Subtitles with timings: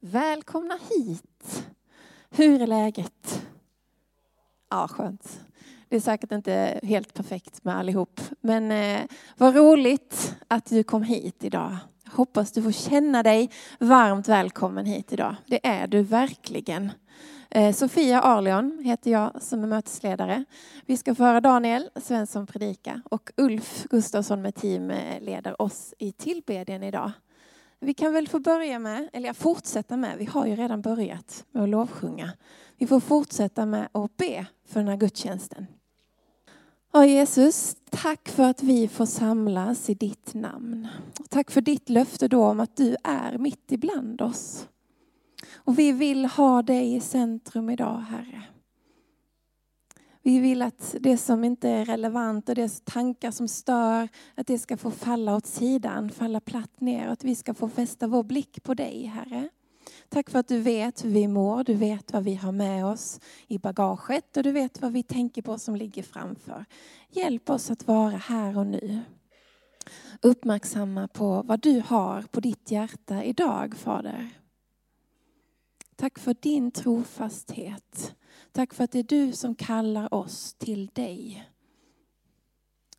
[0.00, 1.66] Välkomna hit.
[2.30, 3.46] Hur är läget?
[4.70, 5.40] Ja, skönt.
[5.88, 8.20] Det är säkert inte helt perfekt med allihop.
[8.40, 9.00] Men eh,
[9.36, 11.76] vad roligt att du kom hit idag.
[12.04, 15.36] Jag hoppas du får känna dig varmt välkommen hit idag.
[15.46, 16.90] Det är du verkligen.
[17.50, 20.44] Eh, Sofia Arlion heter jag som är mötesledare.
[20.86, 25.94] Vi ska få höra Daniel Svensson predika och Ulf Gustafsson med team eh, leder oss
[25.98, 27.12] i tillbedjan idag.
[27.80, 31.62] Vi kan väl få börja med, eller fortsätta med, vi har ju redan börjat med
[31.62, 32.32] att lovsjunga.
[32.76, 35.66] Vi får fortsätta med att be för den här gudstjänsten.
[36.92, 40.88] Ja, Jesus, tack för att vi får samlas i ditt namn.
[41.28, 44.68] Tack för ditt löfte då om att du är mitt ibland oss.
[45.54, 48.42] Och vi vill ha dig i centrum idag, Herre.
[50.28, 54.58] Vi vill att det som inte är relevant och det tankar som stör, att det
[54.58, 57.06] ska få falla åt sidan, falla platt ner.
[57.06, 59.48] Och att vi ska få fästa vår blick på dig, Herre.
[60.08, 63.20] Tack för att du vet hur vi mår, du vet vad vi har med oss
[63.46, 66.64] i bagaget och du vet vad vi tänker på som ligger framför.
[67.10, 69.00] Hjälp oss att vara här och nu.
[70.22, 74.30] Uppmärksamma på vad du har på ditt hjärta idag, Fader.
[75.96, 78.14] Tack för din trofasthet.
[78.58, 81.48] Tack för att det är du som kallar oss till dig.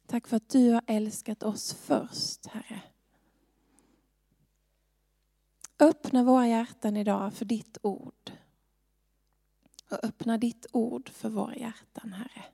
[0.07, 2.81] Tack för att du har älskat oss först, Herre.
[5.79, 8.31] Öppna våra hjärtan idag för ditt ord.
[9.91, 12.45] Och öppna ditt ord för våra hjärtan, Herre.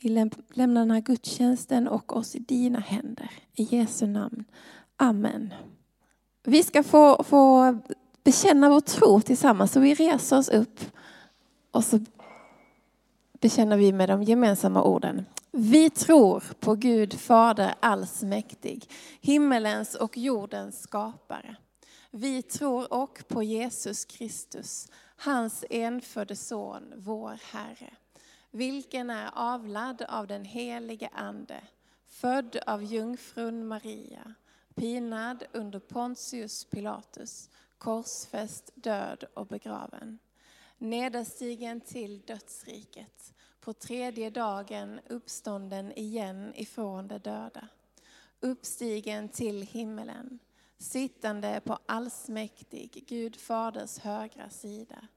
[0.00, 0.08] Vi
[0.54, 3.30] lämnar den här gudstjänsten och oss i dina händer.
[3.54, 4.44] I Jesu namn.
[4.96, 5.54] Amen.
[6.42, 7.78] Vi ska få, få
[8.24, 9.72] bekänna vår tro tillsammans.
[9.72, 10.80] Så vi reser oss upp
[11.76, 12.00] och så
[13.40, 15.26] bekänner vi med de gemensamma orden.
[15.50, 21.56] Vi tror på Gud Fader allsmäktig, himmelens och jordens skapare.
[22.10, 27.90] Vi tror och på Jesus Kristus, hans enfödde son, vår Herre,
[28.50, 31.60] vilken är avlad av den helige Ande,
[32.08, 34.34] född av jungfrun Maria,
[34.74, 40.18] pinad under Pontius Pilatus, korsfäst, död och begraven.
[40.78, 47.68] Nederstigen till dödsriket, på tredje dagen uppstånden igen ifrån de döda.
[48.40, 50.38] Uppstigen till himmelen,
[50.78, 55.08] sittande på allsmäktig Gud faders högra sida.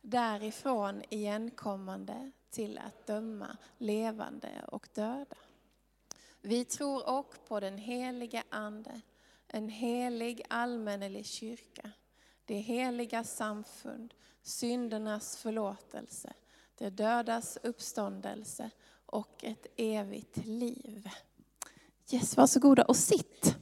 [0.00, 5.36] Därifrån igenkommande till att döma levande och döda.
[6.40, 9.00] Vi tror också på den helige Ande,
[9.48, 11.90] en helig allmännelig kyrka
[12.46, 16.32] det heliga samfund, syndernas förlåtelse,
[16.78, 18.70] det dödas uppståndelse
[19.06, 21.08] och ett evigt liv.
[22.10, 23.56] Yes, varsågoda och sitt.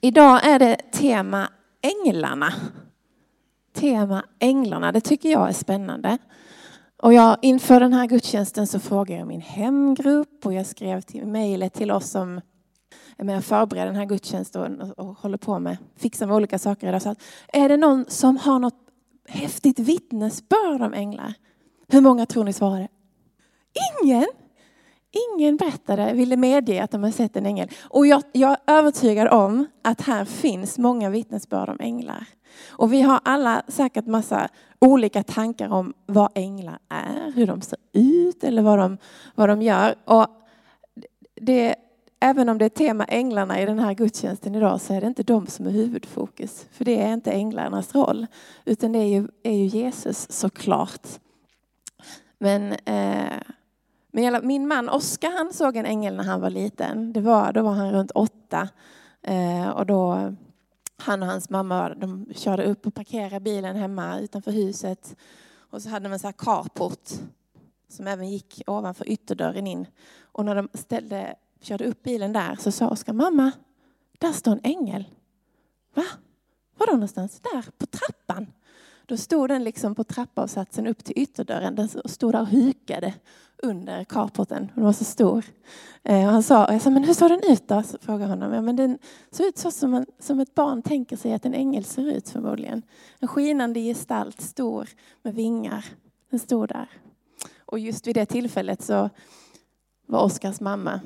[0.00, 2.54] Idag är det tema änglarna.
[3.72, 6.18] Tema änglarna, det tycker jag är spännande.
[6.96, 11.26] Och jag, inför den här gudstjänsten så frågade jag min hemgrupp och jag skrev till
[11.26, 12.40] mejlet till oss som
[13.16, 16.88] med och förbereder den här gudstjänsten och, och håller på med, fixar med olika saker
[16.88, 17.02] idag.
[17.02, 17.22] Så att,
[17.52, 18.78] är det någon som har något
[19.28, 21.34] häftigt vittnesbörd om änglar?
[21.88, 22.88] Hur många tror ni svarade?
[24.02, 24.26] Ingen!
[25.34, 27.68] Ingen berättade, ville medge att de har sett en ängel.
[27.82, 32.26] Och jag, jag är övertygad om att här finns många vittnesbörd om änglar.
[32.68, 37.78] Och vi har alla säkert massa olika tankar om vad änglar är, hur de ser
[37.92, 38.98] ut eller vad de,
[39.34, 39.94] vad de gör.
[40.04, 40.26] Och
[41.40, 41.74] det
[42.20, 45.22] även om det är tema änglarna i den här gudstjänsten idag så är det inte
[45.22, 46.66] de som är huvudfokus.
[46.70, 48.26] För det är inte änglarnas roll.
[48.64, 51.06] Utan det är ju, är ju Jesus såklart.
[52.38, 53.40] Men, eh,
[54.12, 57.12] men min man Oskar han såg en ängel när han var liten.
[57.12, 58.68] Det var, då var han runt åtta.
[59.22, 60.34] Eh, och då
[60.96, 65.16] han och hans mamma de körde upp och parkerade bilen hemma utanför huset.
[65.70, 67.10] Och så hade de en sån här carport
[67.88, 69.86] som även gick ovanför ytterdörren in.
[70.20, 73.52] Och när de ställde körde upp bilen där så sa Oskar, mamma,
[74.18, 75.04] där står en ängel.
[75.94, 76.04] Va?
[76.78, 77.40] Var då någonstans?
[77.40, 78.46] Där, på trappan.
[79.06, 81.74] Då stod den liksom på trappavsatsen upp till ytterdörren.
[81.74, 83.14] Den stod där och hukade
[83.62, 84.72] under carporten.
[84.74, 85.44] Den var så stor.
[86.02, 87.82] Eh, och han sa, jag sa, men hur såg den ut då?
[87.82, 88.52] Så frågade honom.
[88.52, 88.98] Ja, men den
[89.30, 92.28] såg ut så som, en, som ett barn tänker sig att en ängel ser ut
[92.28, 92.82] förmodligen.
[93.18, 94.88] En skinande gestalt, stor
[95.22, 95.84] med vingar.
[96.30, 96.88] Den stod där.
[97.66, 99.10] Och just vid det tillfället så
[100.06, 101.00] var Oskars mamma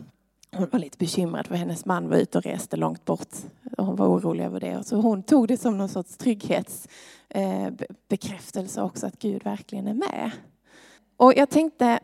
[0.57, 3.29] hon var lite bekymrad för hennes man var ute och reste långt bort.
[3.77, 4.85] Hon var orolig över det.
[4.85, 10.31] Så hon tog det som någon sorts trygghetsbekräftelse eh, också att Gud verkligen är med.
[11.17, 12.01] Och jag tänkte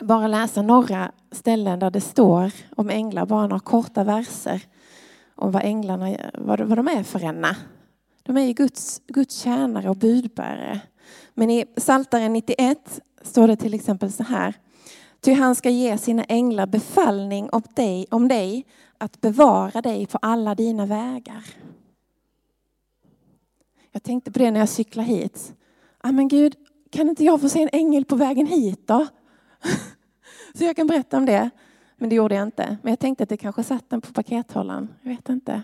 [0.00, 4.62] bara läsa några ställen där det står om änglar, bara några korta verser
[5.34, 7.56] om vad änglarna vad, vad de är för ena.
[8.22, 10.80] De är ju Guds, Guds tjänare och budbärare.
[11.34, 14.54] Men i Psaltaren 91 står det till exempel så här.
[15.24, 18.66] Ty han ska ge sina änglar befallning om dig, om dig
[18.98, 21.44] att bevara dig på alla dina vägar.
[23.92, 25.54] Jag tänkte på det när jag cyklade hit.
[25.98, 26.54] Ah, men Gud,
[26.90, 29.06] kan inte jag få se en ängel på vägen hit då?
[30.54, 31.50] Så jag kan berätta om det.
[31.96, 32.76] Men det gjorde jag inte.
[32.82, 34.94] Men jag tänkte att det kanske satt den på pakethållaren.
[35.02, 35.62] Jag vet inte.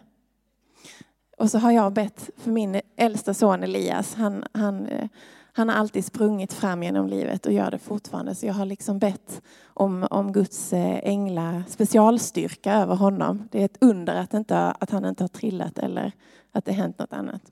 [1.38, 4.14] Och så har jag bett för min äldsta son Elias.
[4.14, 5.08] Han, han, eh,
[5.52, 8.34] han har alltid sprungit fram genom livet och gör det fortfarande.
[8.34, 13.48] Så jag har liksom bett om, om Guds eh, ängla specialstyrka över honom.
[13.50, 16.12] Det är ett under att, inte, att han inte har trillat eller
[16.52, 17.42] att det hänt något annat.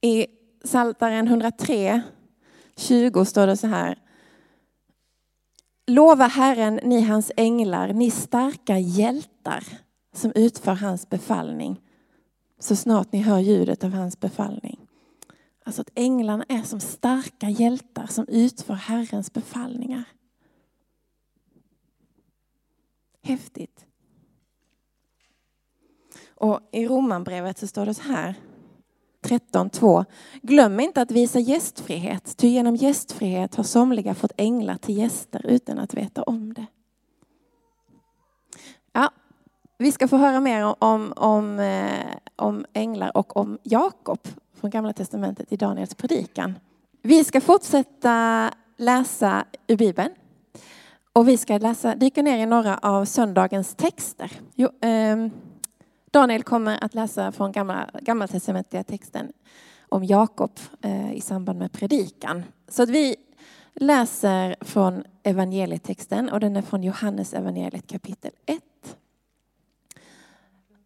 [0.00, 0.26] I
[0.64, 2.02] Saltaren 103,
[2.76, 3.98] 20 står det så här.
[5.86, 9.64] Lova Herren, ni hans änglar, ni starka hjältar
[10.14, 11.80] som utför hans befallning
[12.58, 14.89] så snart ni hör ljudet av hans befallning.
[15.70, 20.04] Alltså att änglarna är som starka hjältar som utför Herrens befallningar.
[23.22, 23.86] Häftigt.
[26.34, 28.34] Och i Romanbrevet så står det så här
[29.22, 30.04] 13.2.
[30.42, 35.78] Glöm inte att visa gästfrihet, ty genom gästfrihet har somliga fått änglar till gäster utan
[35.78, 36.66] att veta om det.
[38.92, 39.10] Ja,
[39.78, 44.28] vi ska få höra mer om, om, eh, om änglar och om Jakob
[44.60, 46.58] från Gamla Testamentet i Daniels predikan.
[47.02, 50.10] Vi ska fortsätta läsa ur Bibeln.
[51.12, 54.32] Och vi ska läsa, dyka ner i några av söndagens texter.
[54.54, 55.26] Jo, eh,
[56.10, 59.32] Daniel kommer att läsa från gamla, gammaltestamentliga texten
[59.88, 60.50] om Jakob
[60.82, 62.42] eh, i samband med predikan.
[62.68, 63.16] Så att vi
[63.74, 68.62] läser från evangelietexten och den är från Johannes evangeliet kapitel 1.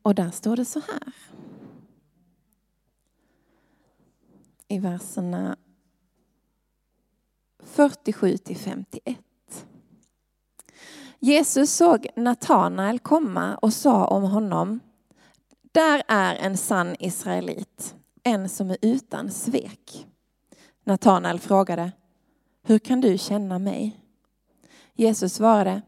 [0.03, 1.13] Och där står det så här.
[4.69, 5.57] I verserna
[7.63, 9.19] 47 till 51.
[11.19, 14.81] Jesus såg Natanael komma och sa om honom
[15.73, 20.07] där är en sann israelit, en som är utan svek.
[20.85, 21.93] Natanael frågade,
[22.63, 24.01] hur kan du känna mig?
[24.95, 25.83] Jesus svarade,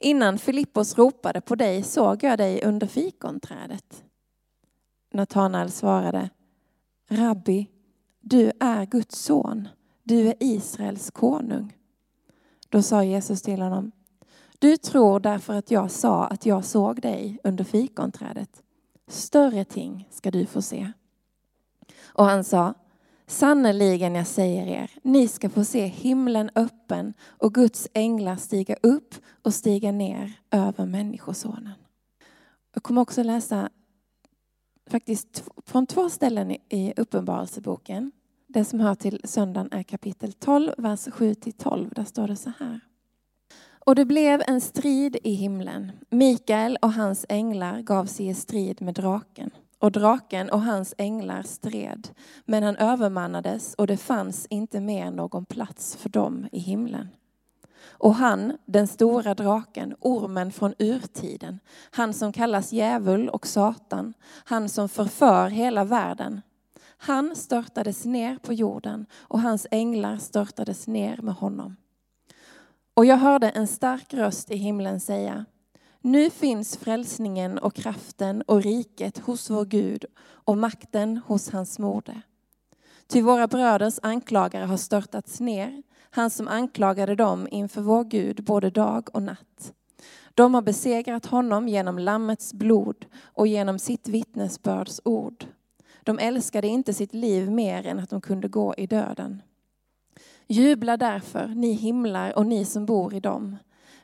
[0.00, 4.04] innan Filippos ropade på dig såg jag dig under fikonträdet.
[5.12, 6.30] Natanael svarade,
[7.10, 7.66] Rabbi,
[8.24, 9.68] du är Guds son,
[10.02, 11.76] du är Israels konung.
[12.68, 13.92] Då sa Jesus till honom,
[14.58, 18.62] du tror därför att jag sa att jag såg dig under fikonträdet.
[19.08, 20.92] Större ting ska du få se.
[22.04, 22.74] Och han sa,
[23.26, 29.14] sannerligen jag säger er, ni ska få se himlen öppen och Guds änglar stiga upp
[29.42, 31.72] och stiga ner över Människosonen.
[32.74, 33.70] Jag kommer också läsa
[34.90, 38.12] faktiskt från två ställen i Uppenbarelseboken.
[38.46, 41.94] Det som hör till söndagen är kapitel 12, vers 7-12.
[41.94, 42.80] Där står det så här.
[43.86, 45.92] Och det blev en strid i himlen.
[46.10, 49.50] Mikael och hans änglar gav sig i strid med draken.
[49.78, 52.08] Och draken och hans änglar stred,
[52.44, 57.08] men han övermannades och det fanns inte mer någon plats för dem i himlen.
[57.98, 61.58] Och han, den stora draken, ormen från urtiden,
[61.90, 64.14] han som kallas djävul och Satan,
[64.44, 66.40] han som förför hela världen,
[66.96, 71.76] han störtades ner på jorden och hans änglar störtades ner med honom.
[72.94, 75.44] Och jag hörde en stark röst i himlen säga
[76.00, 82.22] Nu finns frälsningen och kraften och riket hos vår Gud och makten hos hans moder.
[83.06, 85.82] Ty våra bröders anklagare har störtats ner,
[86.14, 89.72] han som anklagade dem inför vår Gud både dag och natt.
[90.34, 95.44] De har besegrat honom genom Lammets blod och genom sitt vittnesbörds ord.
[96.02, 99.42] De älskade inte sitt liv mer än att de kunde gå i döden.
[100.46, 103.56] Jubla därför, ni himlar och ni som bor i dem.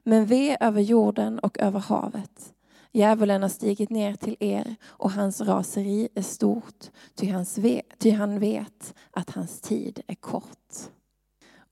[0.02, 2.54] Men ve över jorden och över havet.
[2.92, 8.10] Djävulen har stigit ner till er och hans raseri är stort, ty, hans ve, ty
[8.10, 10.90] han vet att hans tid är kort.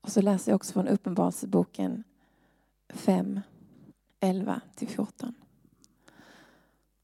[0.00, 2.04] Och så läser jag också från Uppenbarelseboken
[2.94, 3.40] 5,
[4.20, 5.32] 11-14.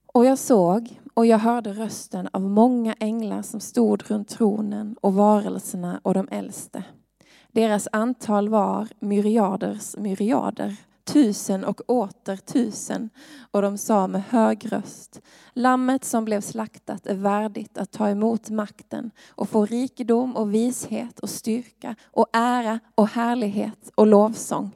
[0.06, 5.14] Och jag såg och jag hörde rösten av många änglar som stod runt tronen och
[5.14, 6.84] varelserna och de äldste.
[7.52, 13.10] Deras antal var myriaders myriader, tusen och åter tusen.
[13.50, 15.20] Och de sa med hög röst,
[15.52, 21.18] Lammet som blev slaktat är värdigt att ta emot makten och få rikedom och vishet
[21.18, 24.70] och styrka och ära och härlighet och lovsång.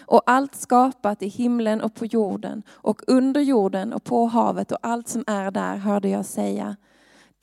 [0.00, 4.78] Och allt skapat i himlen och på jorden och under jorden och på havet och
[4.82, 6.76] allt som är där hörde jag säga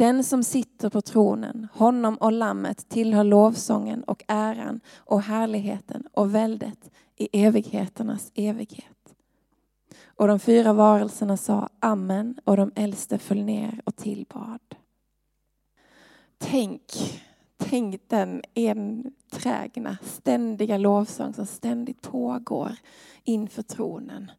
[0.01, 6.35] den som sitter på tronen, honom och lammet tillhör lovsången och äran och härligheten och
[6.35, 9.15] väldet i evigheternas evighet.
[10.05, 14.59] Och de fyra varelserna sa amen och de äldste föll ner och tillbad.
[16.37, 16.83] Tänk,
[17.57, 22.71] tänk den enträgna, ständiga lovsång som ständigt pågår
[23.23, 24.31] inför tronen.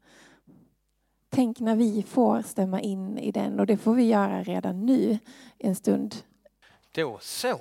[1.34, 5.18] Tänk när vi får stämma in i den och det får vi göra redan nu
[5.58, 6.16] en stund.
[6.92, 7.56] Då så är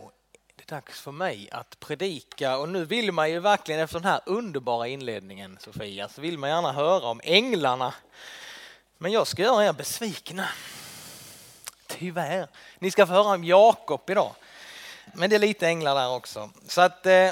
[0.55, 4.21] det dags för mig att predika och nu vill man ju verkligen efter den här
[4.25, 7.93] underbara inledningen Sofia så vill man gärna höra om änglarna.
[8.97, 10.47] Men jag ska göra er besvikna.
[11.87, 12.47] Tyvärr.
[12.79, 14.31] Ni ska få höra om Jakob idag.
[15.13, 16.49] Men det är lite änglar där också.
[16.67, 17.31] Så att eh,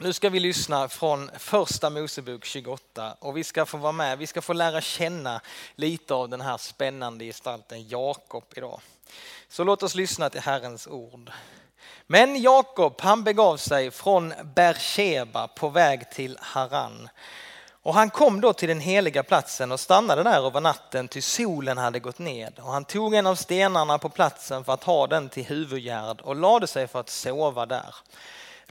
[0.00, 4.26] nu ska vi lyssna från första Mosebok 28 och vi ska få vara med, vi
[4.26, 5.40] ska få lära känna
[5.74, 8.80] lite av den här spännande gestalten Jakob idag.
[9.48, 11.30] Så låt oss lyssna till Herrens ord.
[12.06, 17.08] Men Jakob han begav sig från Bersheba på väg till Haran.
[17.70, 21.78] Och han kom då till den heliga platsen och stannade där över natten till solen
[21.78, 22.58] hade gått ned.
[22.58, 26.36] Och han tog en av stenarna på platsen för att ha den till huvudgärd och
[26.36, 27.94] lade sig för att sova där.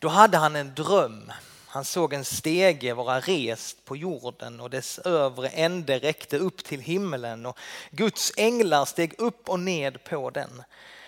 [0.06, 1.32] Då hade han en dröm.
[1.68, 6.80] Han såg en stege vara rest på jorden och dess övre ände räckte upp till
[6.80, 7.58] himmelen och
[7.92, 10.64] Guds änglar steg upp och ned på den.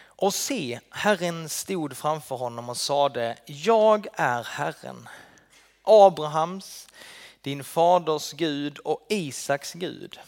[0.06, 5.10] Och se, Herren stod framför honom och sade, jag är Herren,
[5.84, 6.88] Abrahams,
[7.42, 10.20] din faders Gud och Isaks Gud.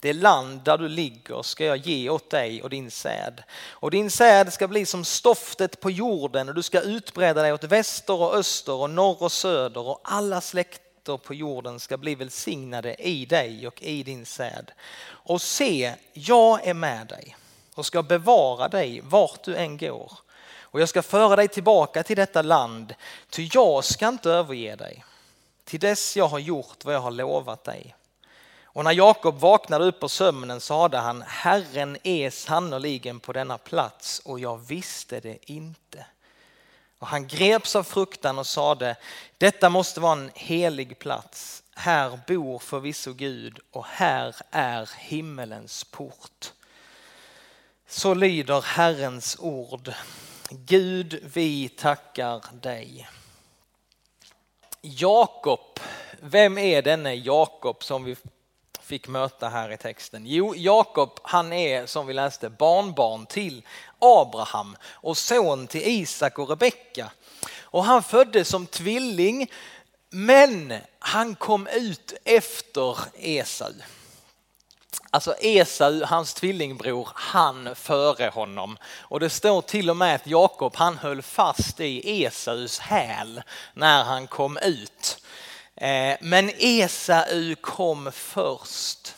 [0.00, 3.42] Det land där du ligger ska jag ge åt dig och din säd.
[3.70, 7.64] Och din säd ska bli som stoftet på jorden och du ska utbreda dig åt
[7.64, 12.94] väster och öster och norr och söder och alla släkter på jorden ska bli välsignade
[12.94, 14.72] i dig och i din säd.
[15.08, 17.36] Och se, jag är med dig
[17.74, 20.12] och ska bevara dig vart du än går.
[20.70, 22.94] Och jag ska föra dig tillbaka till detta land,
[23.30, 25.04] ty jag ska inte överge dig.
[25.64, 27.94] Till dess jag har gjort vad jag har lovat dig.
[28.78, 34.18] Och när Jakob vaknade upp ur sömnen sade han, Herren är sannoliken på denna plats
[34.24, 36.06] och jag visste det inte.
[36.98, 38.96] Och han greps av fruktan och sade,
[39.38, 41.62] detta måste vara en helig plats.
[41.74, 46.52] Här bor förvisso Gud och här är himmelens port.
[47.88, 49.92] Så lyder Herrens ord.
[50.50, 53.08] Gud, vi tackar dig.
[54.80, 55.80] Jakob,
[56.20, 58.16] vem är denne Jakob som vi
[58.88, 60.22] fick möta här i texten?
[60.26, 63.62] Jo, Jakob han är som vi läste barnbarn till
[63.98, 67.10] Abraham och son till Isak och Rebecka.
[67.60, 69.50] Och han föddes som tvilling
[70.10, 73.72] men han kom ut efter Esau.
[75.10, 78.78] Alltså Esau, hans tvillingbror, han före honom.
[78.98, 83.42] Och det står till och med att Jakob han höll fast i Esaus häl
[83.74, 85.18] när han kom ut.
[85.80, 89.14] Eh, men Esau kom först.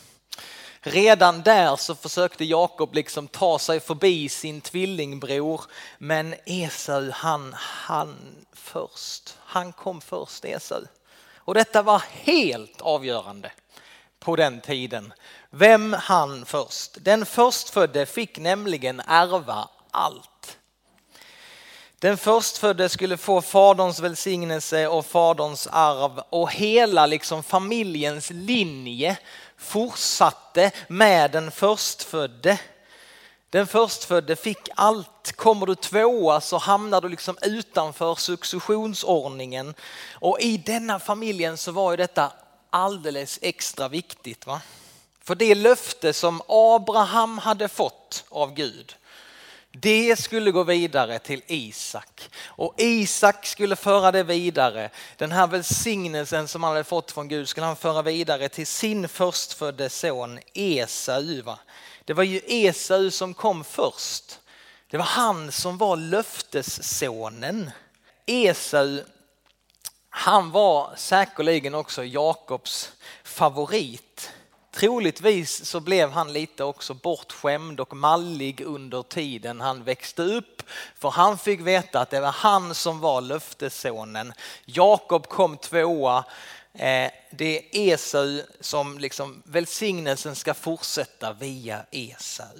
[0.81, 5.61] Redan där så försökte Jakob liksom ta sig förbi sin tvillingbror
[5.97, 9.37] men Esau han, han först.
[9.45, 10.81] Han kom först Esau.
[11.35, 13.51] Och detta var helt avgörande
[14.19, 15.13] på den tiden.
[15.49, 16.97] Vem han först?
[17.01, 20.30] Den förstfödde fick nämligen ärva allt.
[22.01, 29.17] Den förstfödde skulle få faderns välsignelse och faderns arv och hela liksom familjens linje
[29.57, 32.59] fortsatte med den förstfödde.
[33.49, 35.31] Den förstfödde fick allt.
[35.35, 39.73] Kommer du tvåa så hamnar du liksom utanför successionsordningen.
[40.11, 42.31] Och i denna familjen så var ju detta
[42.69, 44.47] alldeles extra viktigt.
[44.47, 44.61] Va?
[45.23, 48.95] För det löfte som Abraham hade fått av Gud
[49.71, 54.89] det skulle gå vidare till Isak och Isak skulle föra det vidare.
[55.17, 59.07] Den här välsignelsen som han hade fått från Gud skulle han föra vidare till sin
[59.07, 61.55] förstfödde son Esau.
[62.05, 64.39] Det var ju Esau som kom först.
[64.89, 67.71] Det var han som var löftessonen.
[68.25, 68.99] Esau,
[70.09, 72.91] han var säkerligen också Jakobs
[73.23, 74.10] favorit.
[74.71, 80.63] Troligtvis så blev han lite också bortskämd och mallig under tiden han växte upp.
[80.95, 84.33] För han fick veta att det var han som var löftessonen.
[84.65, 86.23] Jakob kom tvåa.
[86.73, 92.57] Eh, det är Esau som liksom välsignelsen ska fortsätta via Esau.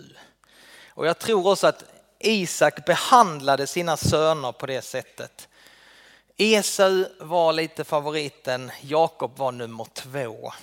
[0.89, 1.84] Och jag tror också att
[2.20, 5.48] Isak behandlade sina söner på det sättet.
[6.38, 10.53] Esau var lite favoriten, Jakob var nummer två.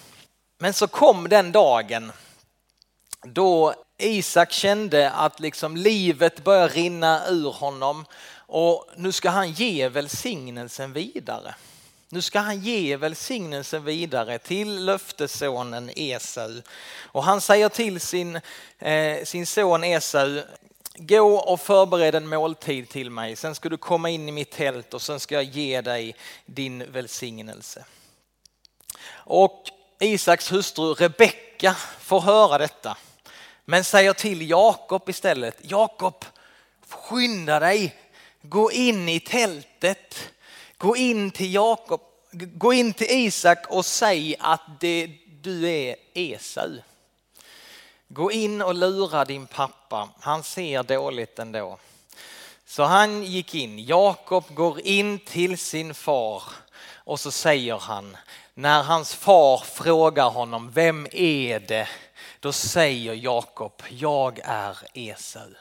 [0.58, 2.12] Men så kom den dagen
[3.22, 8.04] då Isak kände att liksom livet började rinna ur honom
[8.36, 11.54] och nu ska han ge välsignelsen vidare.
[12.08, 16.62] Nu ska han ge välsignelsen vidare till löftessonen Esau.
[17.02, 18.40] Och han säger till sin,
[18.78, 20.42] eh, sin son Esau,
[20.94, 24.94] gå och förbered en måltid till mig, sen ska du komma in i mitt tält
[24.94, 27.84] och sen ska jag ge dig din välsignelse.
[29.10, 29.64] Och
[30.00, 32.96] Isaks hustru Rebecka får höra detta,
[33.64, 36.24] men säger till Jakob istället, Jakob
[36.88, 37.96] skynda dig,
[38.42, 40.32] gå in i tältet,
[40.76, 42.00] gå in till Jakob,
[42.32, 45.10] gå in till Isak och säg att det,
[45.42, 46.78] du är Esau.
[48.08, 51.78] Gå in och lura din pappa, han ser dåligt ändå.
[52.66, 56.42] Så han gick in, Jakob går in till sin far
[56.94, 58.16] och så säger han,
[58.58, 61.88] när hans far frågar honom, vem är det?
[62.40, 65.54] Då säger Jakob, jag är Esau.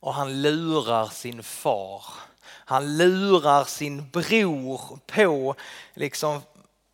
[0.00, 2.04] Och han lurar sin far.
[2.44, 5.54] Han lurar sin bror på
[5.94, 6.42] liksom,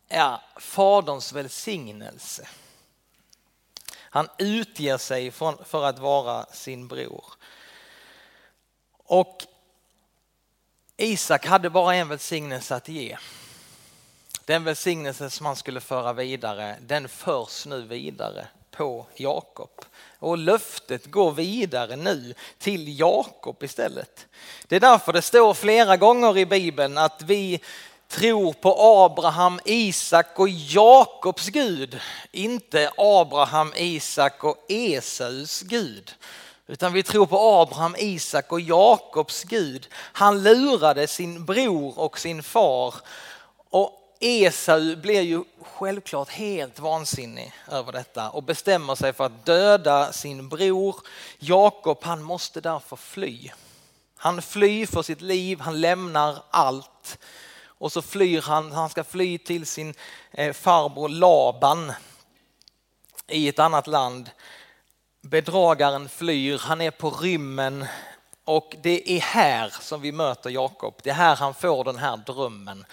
[0.07, 2.47] ja, faderns välsignelse.
[3.93, 5.31] Han utger sig
[5.65, 7.25] för att vara sin bror.
[8.97, 9.45] Och
[10.97, 13.17] Isak hade bara en välsignelse att ge.
[14.49, 19.69] Den välsignelse som han skulle föra vidare, den förs nu vidare på Jakob.
[20.19, 24.27] Och löftet går vidare nu till Jakob istället.
[24.67, 27.61] Det är därför det står flera gånger i Bibeln att vi
[28.07, 31.99] tror på Abraham, Isak och Jakobs Gud,
[32.31, 36.11] inte Abraham, Isak och Esaus Gud.
[36.67, 39.87] Utan vi tror på Abraham, Isak och Jakobs Gud.
[39.93, 42.95] Han lurade sin bror och sin far.
[43.69, 50.11] Och Esau blir ju självklart helt vansinnig över detta och bestämmer sig för att döda
[50.11, 50.95] sin bror.
[51.39, 53.51] Jakob han måste därför fly.
[54.17, 57.17] Han flyr för sitt liv, han lämnar allt
[57.63, 59.93] och så flyr han, han ska fly till sin
[60.31, 61.91] eh, farbror Laban
[63.27, 64.29] i ett annat land.
[65.21, 67.85] Bedragaren flyr, han är på rymmen
[68.45, 70.99] och det är här som vi möter Jakob.
[71.03, 72.85] Det är här han får den här drömmen.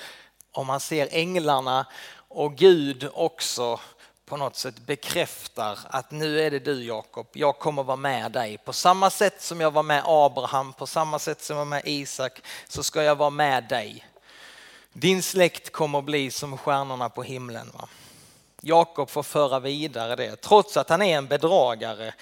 [0.56, 1.86] Om man ser änglarna
[2.28, 3.80] och Gud också
[4.26, 8.58] på något sätt bekräftar att nu är det du Jakob, jag kommer vara med dig.
[8.58, 11.82] På samma sätt som jag var med Abraham, på samma sätt som jag var med
[11.84, 14.06] Isak så ska jag vara med dig.
[14.92, 17.70] Din släkt kommer bli som stjärnorna på himlen.
[17.74, 17.88] Va?
[18.60, 20.36] Jakob får föra vidare det.
[20.36, 22.14] Trots att han är en bedragare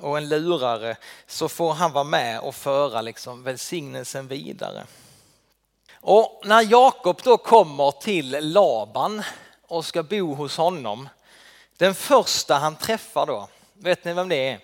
[0.00, 0.96] och en lurare
[1.26, 4.86] så får han vara med och föra liksom välsignelsen vidare.
[6.00, 9.22] Och när Jakob då kommer till Laban
[9.66, 11.08] och ska bo hos honom,
[11.76, 14.60] den första han träffar då, vet ni vem det är?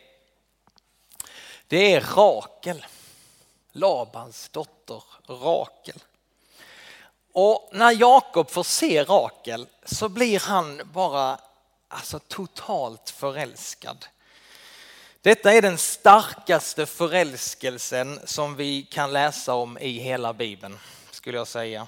[1.66, 2.86] Det är Rakel,
[3.72, 6.02] Labans dotter Rakel.
[7.32, 11.38] Och när Jakob får se Rakel så blir han bara
[11.88, 14.06] alltså, totalt förälskad.
[15.22, 20.78] Detta är den starkaste förälskelsen som vi kan läsa om i hela Bibeln,
[21.24, 21.86] skulle jag säga.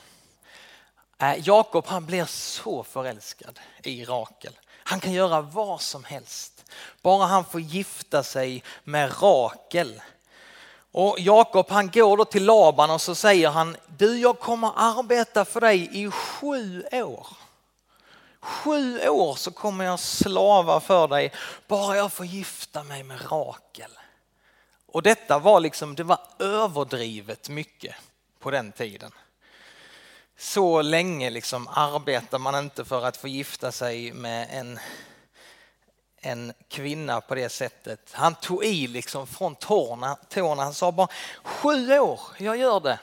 [1.18, 4.58] Äh, Jakob han blir så förälskad i Rakel.
[4.68, 6.64] Han kan göra vad som helst.
[7.02, 10.02] Bara han får gifta sig med Rakel
[10.92, 15.44] och Jakob han går då till Laban och så säger han, du jag kommer arbeta
[15.44, 17.26] för dig i sju år.
[18.40, 21.32] Sju år så kommer jag slava för dig,
[21.66, 23.90] bara jag får gifta mig med Rakel.
[24.86, 27.94] Och detta var liksom, det var överdrivet mycket
[28.38, 29.12] på den tiden.
[30.38, 34.78] Så länge liksom arbetar man inte för att få gifta sig med en
[36.26, 38.10] en kvinna på det sättet.
[38.12, 40.62] Han tog i liksom från tårna, tårna.
[40.62, 41.08] Han sa bara
[41.42, 42.98] sju år, jag gör det.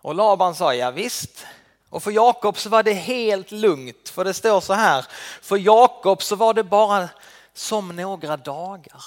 [0.00, 1.46] Och Laban sa ja visst.
[1.88, 5.06] Och för Jakob så var det helt lugnt för det står så här.
[5.42, 7.08] För Jakob så var det bara
[7.54, 9.04] som några dagar.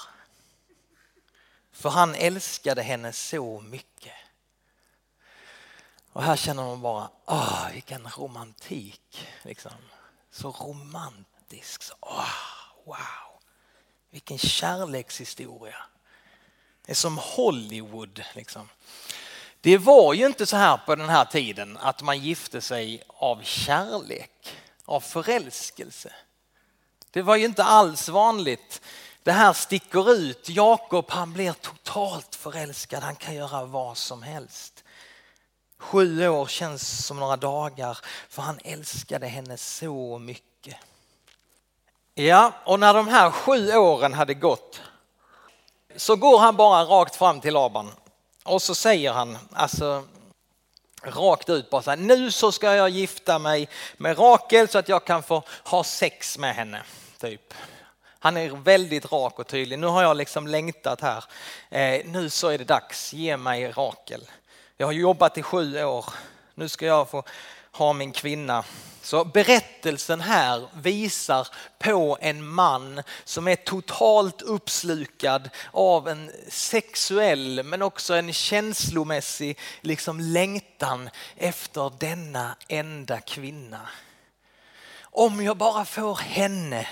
[1.72, 4.12] För han älskade henne så mycket.
[6.16, 9.28] Och här känner man bara, åh vilken romantik.
[9.42, 9.72] Liksom.
[10.30, 11.82] Så romantisk.
[11.82, 12.24] Så, åh.
[12.84, 13.40] Wow,
[14.10, 15.76] vilken kärlekshistoria.
[16.86, 18.22] Det är som Hollywood.
[18.34, 18.68] Liksom.
[19.60, 23.42] Det var ju inte så här på den här tiden att man gifte sig av
[23.42, 26.12] kärlek, av förälskelse.
[27.10, 28.80] Det var ju inte alls vanligt.
[29.22, 30.48] Det här sticker ut.
[30.48, 33.02] Jakob han blir totalt förälskad.
[33.02, 34.82] Han kan göra vad som helst.
[35.78, 40.76] Sju år känns som några dagar för han älskade henne så mycket.
[42.14, 44.80] Ja, och när de här sju åren hade gått
[45.96, 47.90] så går han bara rakt fram till Laban
[48.44, 50.04] och så säger han, alltså
[51.02, 54.88] rakt ut bara så här, nu så ska jag gifta mig med Rakel så att
[54.88, 56.82] jag kan få ha sex med henne.
[57.18, 57.54] Typ.
[58.18, 59.78] Han är väldigt rak och tydlig.
[59.78, 61.24] Nu har jag liksom längtat här.
[61.70, 64.28] Eh, nu så är det dags, ge mig Rakel.
[64.78, 66.04] Jag har jobbat i sju år.
[66.54, 67.22] Nu ska jag få
[67.72, 68.64] ha min kvinna.
[69.02, 77.82] Så berättelsen här visar på en man som är totalt uppslukad av en sexuell men
[77.82, 83.88] också en känslomässig liksom längtan efter denna enda kvinna.
[85.00, 86.88] Om jag bara får henne,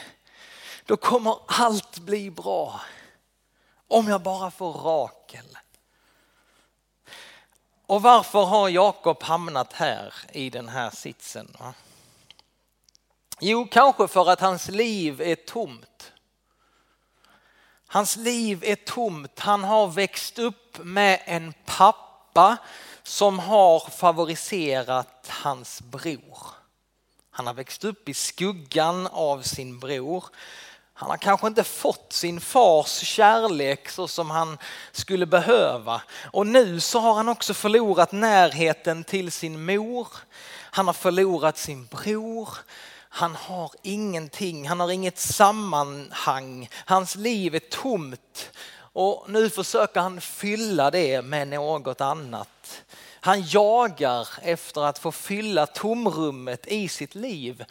[0.87, 2.81] då kommer allt bli bra.
[3.88, 5.59] Om jag bara får Rakel.
[7.87, 11.57] Och varför har Jakob hamnat här i den här sitsen?
[13.40, 16.12] Jo, kanske för att hans liv är tomt.
[17.87, 19.38] Hans liv är tomt.
[19.38, 22.57] Han har växt upp med en pappa
[23.03, 26.38] som har favoriserat hans bror.
[27.31, 30.25] Han har växt upp i skuggan av sin bror.
[30.96, 34.59] Han har kanske inte fått sin fars kärlek så som han
[34.92, 36.02] skulle behöva.
[36.33, 40.09] Och nu så har han också förlorat närheten till sin mor.
[40.50, 42.48] Han har förlorat sin bror.
[43.09, 46.68] Han har ingenting, han har inget sammanhang.
[46.87, 52.83] Hans liv är tomt och nu försöker han fylla det med något annat.
[53.20, 57.64] Han jagar efter att få fylla tomrummet i sitt liv.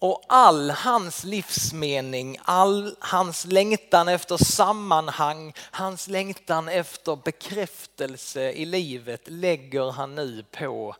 [0.00, 9.20] Och all hans livsmening, all hans längtan efter sammanhang, hans längtan efter bekräftelse i livet
[9.24, 10.96] lägger han nu på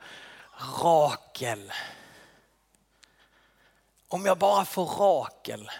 [0.82, 1.72] Rakel.
[4.08, 5.70] Om jag bara får Rakel,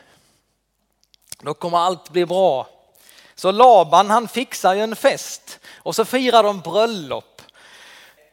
[1.41, 2.69] då kommer allt bli bra.
[3.35, 7.43] Så Laban han fixar ju en fest och så firar de bröllop.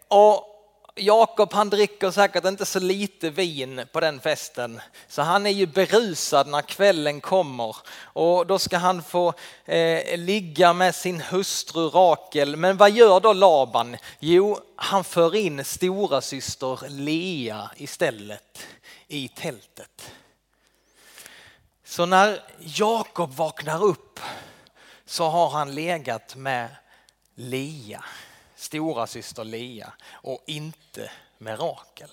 [0.08, 0.55] Och
[0.98, 5.66] Jakob han dricker säkert inte så lite vin på den festen så han är ju
[5.66, 9.34] berusad när kvällen kommer och då ska han få
[9.66, 12.56] eh, ligga med sin hustru Rakel.
[12.56, 13.98] Men vad gör då Laban?
[14.20, 18.68] Jo, han för in stora syster Lea istället
[19.08, 20.12] i tältet.
[21.86, 24.20] Så när Jakob vaknar upp
[25.06, 26.70] så har han legat med
[27.36, 28.04] Lea
[28.56, 32.10] stora syster Lea och inte med Rakel.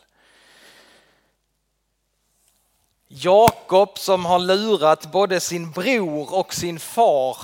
[3.08, 7.36] Jakob som har lurat både sin bror och sin far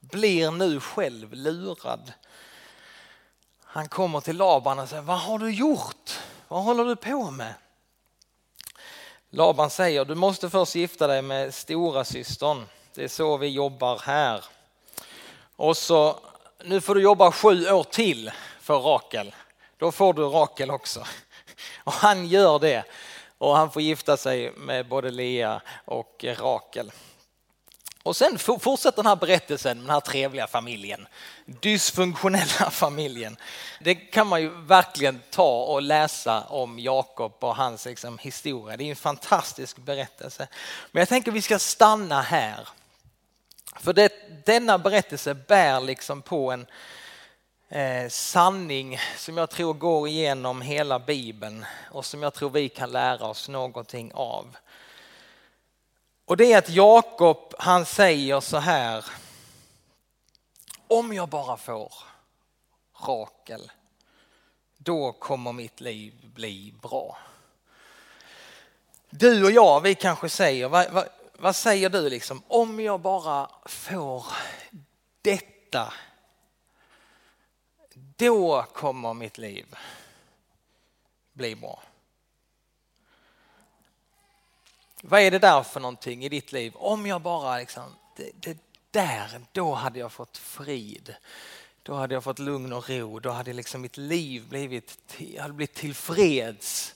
[0.00, 2.12] blir nu själv lurad.
[3.64, 6.20] Han kommer till Laban och säger, vad har du gjort?
[6.48, 7.54] Vad håller du på med?
[9.30, 12.66] Laban säger, du måste först gifta dig med stora systern.
[12.94, 14.44] Det är så vi jobbar här.
[15.56, 16.20] Och så
[16.64, 19.34] nu får du jobba sju år till för Rakel.
[19.76, 21.04] Då får du Rakel också.
[21.84, 22.84] Och han gör det.
[23.38, 26.92] Och han får gifta sig med både Lea och Rakel.
[28.02, 31.06] Och sen fortsätter den här berättelsen med den här trevliga familjen.
[31.44, 33.36] Dysfunktionella familjen.
[33.80, 38.76] Det kan man ju verkligen ta och läsa om Jakob och hans liksom, historia.
[38.76, 40.48] Det är en fantastisk berättelse.
[40.92, 42.68] Men jag tänker vi ska stanna här.
[43.78, 44.12] För det,
[44.46, 46.66] denna berättelse bär liksom på en
[47.68, 52.90] eh, sanning som jag tror går igenom hela bibeln och som jag tror vi kan
[52.90, 54.56] lära oss någonting av.
[56.24, 59.04] Och det är att Jakob han säger så här.
[60.88, 61.92] Om jag bara får
[63.06, 63.70] Rakel,
[64.78, 67.18] då kommer mitt liv bli bra.
[69.10, 71.08] Du och jag, vi kanske säger, vad, vad,
[71.40, 72.42] vad säger du liksom?
[72.48, 74.26] Om jag bara får
[75.22, 75.92] detta,
[77.94, 79.76] då kommer mitt liv
[81.32, 81.82] bli bra.
[85.02, 86.72] Vad är det där för någonting i ditt liv?
[86.76, 88.58] Om jag bara liksom, det, det
[88.90, 91.14] där, då hade jag fått frid.
[91.82, 93.18] Då hade jag fått lugn och ro.
[93.18, 96.94] Då hade liksom mitt liv blivit, jag hade blivit tillfreds.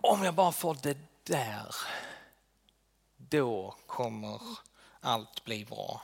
[0.00, 1.74] Om jag bara får det där,
[3.38, 4.40] då kommer
[5.00, 6.02] allt bli bra.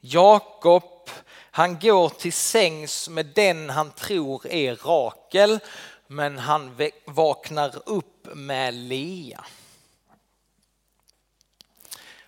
[0.00, 1.10] Jakob,
[1.50, 5.58] han går till sängs med den han tror är Rakel,
[6.06, 9.44] men han vaknar upp med Lea.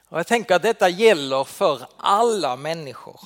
[0.09, 3.21] Och jag tänker att detta gäller för alla människor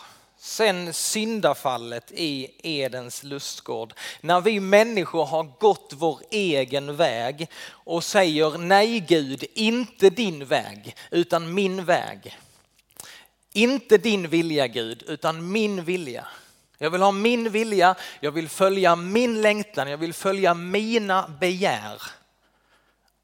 [0.48, 3.94] sen syndafallet i Edens lustgård.
[4.20, 10.96] När vi människor har gått vår egen väg och säger nej Gud, inte din väg
[11.10, 12.38] utan min väg.
[13.52, 16.26] Inte din vilja Gud utan min vilja.
[16.78, 22.02] Jag vill ha min vilja, jag vill följa min längtan, jag vill följa mina begär.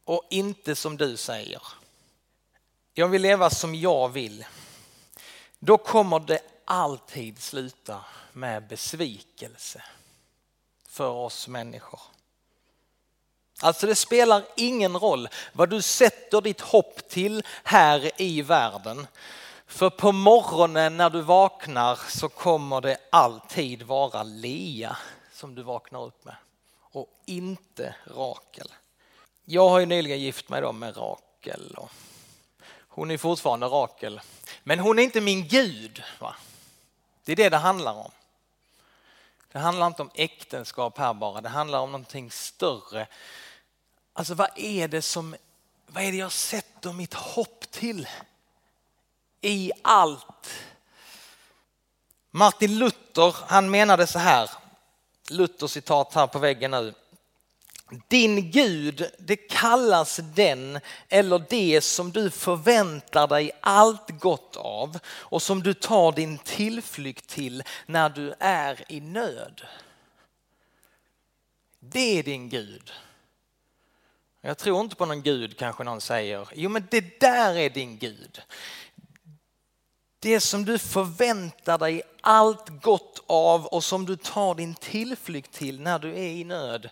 [0.04, 1.62] Och inte som du säger.
[2.94, 4.44] Jag vill leva som jag vill.
[5.58, 9.82] Då kommer det alltid sluta med besvikelse
[10.88, 12.00] för oss människor.
[13.60, 19.06] Alltså det spelar ingen roll vad du sätter ditt hopp till här i världen.
[19.66, 24.96] För på morgonen när du vaknar så kommer det alltid vara Lea
[25.32, 26.36] som du vaknar upp med
[26.80, 28.72] och inte Rakel.
[29.44, 31.90] Jag har ju nyligen gift mig då med Rakel och
[32.88, 34.20] hon är fortfarande Rakel.
[34.62, 36.02] Men hon är inte min Gud.
[36.18, 36.36] Va?
[37.24, 38.10] Det är det det handlar om.
[39.52, 43.06] Det handlar inte om äktenskap här bara, det handlar om någonting större.
[44.12, 45.36] Alltså vad är det som,
[45.86, 48.08] vad är det jag sätter mitt hopp till?
[49.40, 50.50] I allt.
[52.30, 54.50] Martin Luther, han menade så här,
[55.28, 56.94] Luther citat här på väggen nu.
[58.08, 65.42] Din Gud, det kallas den eller det som du förväntar dig allt gott av och
[65.42, 69.62] som du tar din tillflykt till när du är i nöd.
[71.80, 72.92] Det är din Gud.
[74.40, 76.48] Jag tror inte på någon Gud kanske någon säger.
[76.54, 78.42] Jo men det där är din Gud.
[80.18, 85.80] Det som du förväntar dig allt gott av och som du tar din tillflykt till
[85.80, 86.90] när du är i nöd.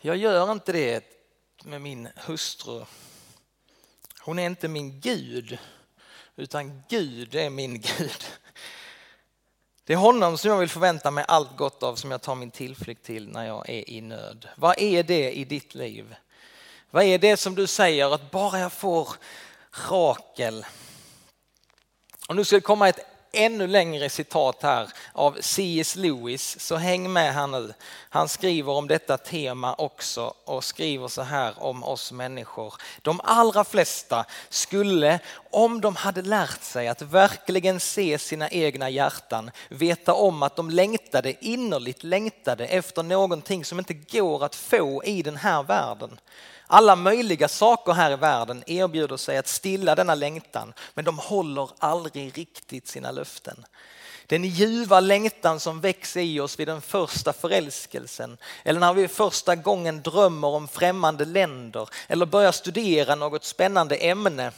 [0.00, 1.04] Jag gör inte det
[1.64, 2.84] med min hustru.
[4.20, 5.58] Hon är inte min Gud,
[6.36, 8.24] utan Gud är min Gud.
[9.84, 12.50] Det är honom som jag vill förvänta mig allt gott av som jag tar min
[12.50, 14.48] tillflykt till när jag är i nöd.
[14.56, 16.14] Vad är det i ditt liv?
[16.90, 19.08] Vad är det som du säger att bara jag får
[19.90, 20.66] Rakel.
[22.28, 25.96] Och nu ska det komma ett ännu längre citat här av C.S.
[25.96, 27.74] Lewis, så häng med här nu.
[28.08, 32.74] Han skriver om detta tema också och skriver så här om oss människor.
[33.02, 35.18] De allra flesta skulle,
[35.50, 40.70] om de hade lärt sig att verkligen se sina egna hjärtan, veta om att de
[40.70, 46.18] längtade, innerligt längtade efter någonting som inte går att få i den här världen.
[46.66, 51.70] Alla möjliga saker här i världen erbjuder sig att stilla denna längtan, men de håller
[51.78, 53.66] aldrig riktigt sina löften.
[54.26, 59.56] Den ljuva längtan som växer i oss vid den första förälskelsen eller när vi första
[59.56, 64.52] gången drömmer om främmande länder eller börjar studera något spännande ämne.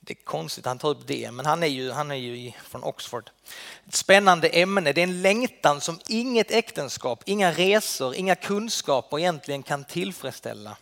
[0.00, 2.52] Det är konstigt att han tar upp det, men han är ju, han är ju
[2.64, 3.30] från Oxford.
[3.88, 9.62] Ett spännande ämne, det är en längtan som inget äktenskap, inga resor, inga kunskaper egentligen
[9.62, 10.76] kan tillfredsställa.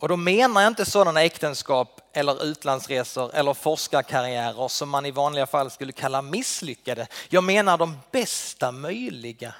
[0.00, 5.46] Och då menar jag inte sådana äktenskap eller utlandsresor eller forskarkarriärer som man i vanliga
[5.46, 7.06] fall skulle kalla misslyckade.
[7.28, 9.54] Jag menar de bästa möjliga.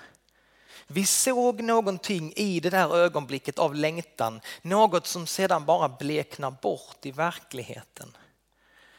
[0.87, 7.07] Vi såg någonting i det där ögonblicket av längtan, något som sedan bara bleknar bort
[7.07, 8.16] i verkligheten.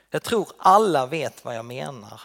[0.10, 2.21] Jag tror alla vet vad jag menar.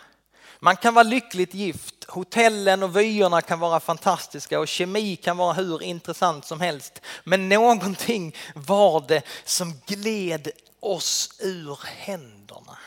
[0.64, 5.52] Man kan vara lyckligt gift, hotellen och vyerna kan vara fantastiska och kemi kan vara
[5.52, 7.00] hur intressant som helst.
[7.24, 10.48] Men någonting var det som gled
[10.80, 12.78] oss ur händerna.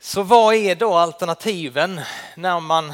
[0.00, 2.00] Så vad är då alternativen
[2.36, 2.92] när man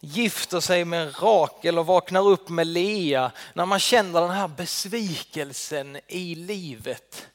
[0.00, 5.98] gifter sig med Rakel och vaknar upp med Lea, när man känner den här besvikelsen
[6.06, 7.26] i livet?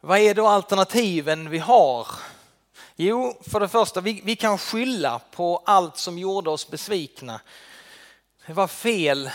[0.00, 2.08] Vad är då alternativen vi har?
[3.00, 7.40] Jo, för det första, vi, vi kan skylla på allt som gjorde oss besvikna.
[8.46, 9.30] Det var fel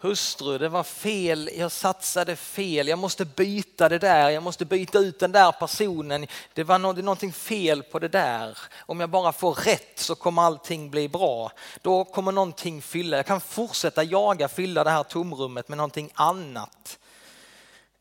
[0.00, 4.98] hustru, det var fel, jag satsade fel, jag måste byta det där, jag måste byta
[4.98, 6.26] ut den där personen.
[6.54, 8.58] Det var någonting fel på det där.
[8.78, 11.52] Om jag bara får rätt så kommer allting bli bra.
[11.82, 16.98] Då kommer någonting fylla, jag kan fortsätta jaga, fylla det här tomrummet med någonting annat.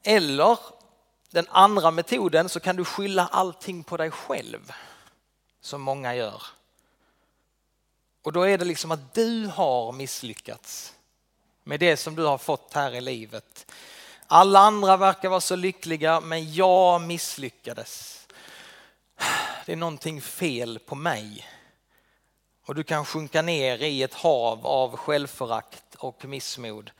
[0.03, 0.57] Eller
[1.35, 4.71] den andra metoden så kan du skylla allting på dig själv,
[5.61, 6.41] som många gör.
[8.23, 10.93] Och då är det liksom att du har misslyckats
[11.63, 13.71] med det som du har fått här i livet.
[14.27, 18.27] Alla andra verkar vara så lyckliga, men jag misslyckades.
[19.65, 21.47] Det är någonting fel på mig.
[22.65, 26.91] Och du kan sjunka ner i ett hav av självförakt och missmod.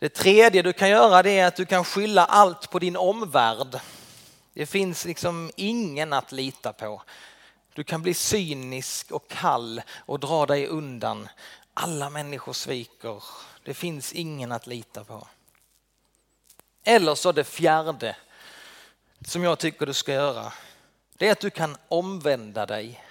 [0.00, 3.80] Det tredje du kan göra det är att du kan skylla allt på din omvärld.
[4.52, 7.02] Det finns liksom ingen att lita på.
[7.74, 11.28] Du kan bli cynisk och kall och dra dig undan.
[11.74, 13.22] Alla människor sviker.
[13.64, 15.26] Det finns ingen att lita på.
[16.84, 18.16] Eller så det fjärde
[19.26, 20.52] som jag tycker du ska göra.
[21.16, 23.04] Det är att du kan omvända dig.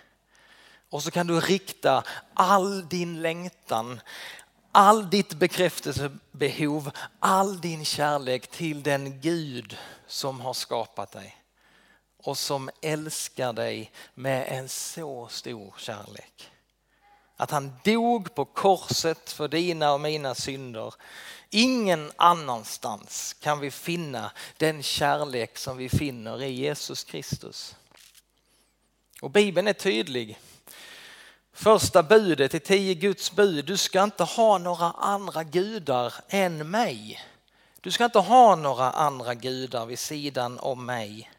[0.90, 4.02] Och så kan du rikta all din längtan,
[4.72, 9.78] all ditt bekräftelsebehov, all din kärlek till den Gud
[10.08, 11.36] som har skapat dig
[12.24, 16.52] och som älskar dig med en så stor kärlek.
[17.36, 20.94] Att han dog på korset för dina och mina synder.
[21.50, 27.76] Ingen annanstans kan vi finna den kärlek som vi finner i Jesus Kristus.
[29.22, 30.40] Och Bibeln är tydlig.
[31.62, 37.22] Första budet i tio Guds bud, du ska inte ha några andra gudar än mig.
[37.82, 41.32] Du ska inte ha några andra gudar vid sidan om mig.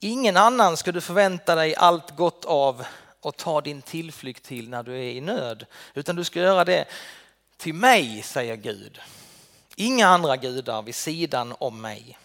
[0.00, 2.86] Ingen annan ska du förvänta dig allt gott av
[3.20, 6.84] och ta din tillflykt till när du är i nöd, utan du ska göra det
[7.56, 9.00] till mig, säger Gud.
[9.76, 12.18] Inga andra gudar vid sidan om mig.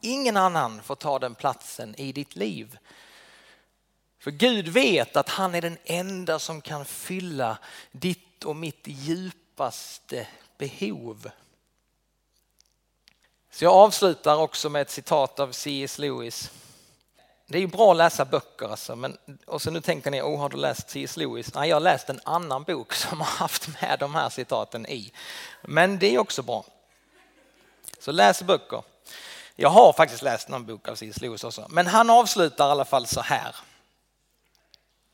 [0.00, 2.78] Ingen annan får ta den platsen i ditt liv.
[4.26, 7.58] För Gud vet att han är den enda som kan fylla
[7.92, 10.26] ditt och mitt djupaste
[10.58, 11.30] behov.
[13.50, 15.98] Så jag avslutar också med ett citat av C.S.
[15.98, 16.50] Lewis.
[17.46, 20.40] Det är ju bra att läsa böcker alltså, men, och så nu tänker ni, oh,
[20.40, 21.16] har du läst C.S.
[21.16, 21.54] Lewis?
[21.54, 25.12] Nej, jag har läst en annan bok som har haft med de här citaten i.
[25.62, 26.64] Men det är också bra.
[27.98, 28.82] Så läs böcker.
[29.56, 31.20] Jag har faktiskt läst någon bok av C.S.
[31.20, 33.56] Lewis också, men han avslutar i alla fall så här.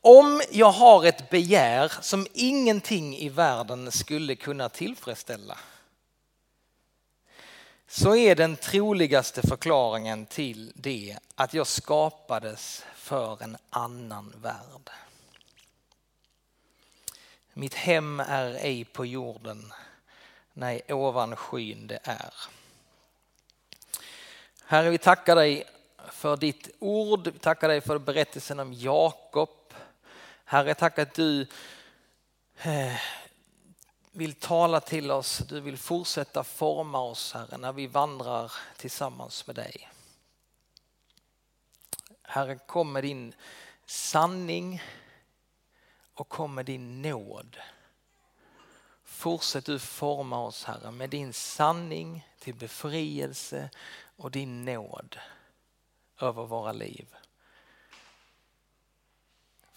[0.05, 5.57] Om jag har ett begär som ingenting i världen skulle kunna tillfredsställa
[7.87, 14.89] så är den troligaste förklaringen till det att jag skapades för en annan värld.
[17.53, 19.73] Mitt hem är ej på jorden,
[20.53, 22.33] nej ovan skyn det är.
[24.65, 25.63] Herre, vi tackar dig
[26.11, 29.49] för ditt ord, vi tackar dig för berättelsen om Jakob.
[30.45, 31.47] Herre, tack att du
[32.63, 32.95] eh,
[34.11, 39.55] vill tala till oss, du vill fortsätta forma oss Herre när vi vandrar tillsammans med
[39.55, 39.89] dig.
[42.21, 43.35] Herre kom med din
[43.85, 44.83] sanning
[46.13, 47.57] och kom med din nåd.
[49.03, 53.69] Fortsätt du forma oss Herre med din sanning till befrielse
[54.15, 55.17] och din nåd
[56.19, 57.15] över våra liv.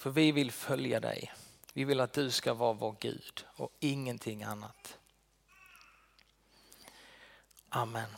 [0.07, 1.33] För vi vill följa dig.
[1.73, 4.99] Vi vill att du ska vara vår Gud och ingenting annat.
[7.69, 8.11] Amen.